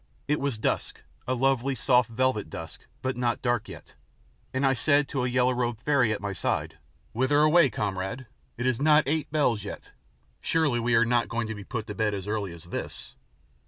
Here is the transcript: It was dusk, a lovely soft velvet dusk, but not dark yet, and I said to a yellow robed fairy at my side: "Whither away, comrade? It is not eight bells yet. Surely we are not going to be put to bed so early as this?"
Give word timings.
It 0.27 0.39
was 0.39 0.57
dusk, 0.57 1.03
a 1.27 1.35
lovely 1.35 1.75
soft 1.75 2.09
velvet 2.09 2.49
dusk, 2.49 2.87
but 3.03 3.15
not 3.15 3.43
dark 3.43 3.69
yet, 3.69 3.93
and 4.51 4.65
I 4.65 4.73
said 4.73 5.07
to 5.09 5.23
a 5.23 5.29
yellow 5.29 5.53
robed 5.53 5.79
fairy 5.83 6.11
at 6.11 6.19
my 6.19 6.33
side: 6.33 6.79
"Whither 7.11 7.39
away, 7.41 7.69
comrade? 7.69 8.25
It 8.57 8.65
is 8.65 8.81
not 8.81 9.03
eight 9.05 9.31
bells 9.31 9.63
yet. 9.63 9.91
Surely 10.39 10.79
we 10.79 10.95
are 10.95 11.05
not 11.05 11.29
going 11.29 11.45
to 11.49 11.53
be 11.53 11.63
put 11.63 11.85
to 11.85 11.93
bed 11.93 12.19
so 12.23 12.31
early 12.31 12.51
as 12.51 12.63
this?" 12.63 13.15